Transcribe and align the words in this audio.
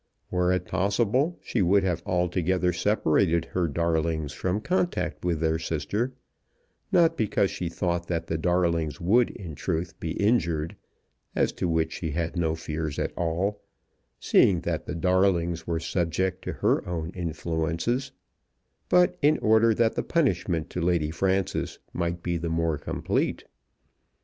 Were 0.31 0.51
it 0.51 0.65
possible 0.65 1.37
she 1.43 1.61
would 1.61 1.83
have 1.83 2.01
altogether 2.07 2.73
separated 2.73 3.45
her 3.53 3.67
darlings 3.67 4.33
from 4.33 4.59
contact 4.59 5.23
with 5.23 5.39
their 5.39 5.59
sister, 5.59 6.11
not 6.91 7.15
because 7.15 7.51
she 7.51 7.69
thought 7.69 8.07
that 8.07 8.25
the 8.25 8.39
darlings 8.39 8.99
would 8.99 9.29
in 9.29 9.53
truth 9.53 9.99
be 9.99 10.13
injured, 10.13 10.75
as 11.35 11.51
to 11.51 11.67
which 11.67 11.93
she 11.93 12.09
had 12.09 12.35
no 12.35 12.55
fears 12.55 12.97
at 12.97 13.13
all, 13.15 13.61
seeing 14.19 14.61
that 14.61 14.87
the 14.87 14.95
darlings 14.95 15.67
were 15.67 15.79
subject 15.79 16.43
to 16.45 16.53
her 16.53 16.83
own 16.87 17.11
influences, 17.11 18.11
but 18.89 19.19
in 19.21 19.37
order 19.37 19.71
that 19.71 19.93
the 19.93 20.01
punishment 20.01 20.71
to 20.71 20.81
Lady 20.81 21.11
Frances 21.11 21.77
might 21.93 22.23
be 22.23 22.37
the 22.39 22.49
more 22.49 22.79
complete. 22.79 23.45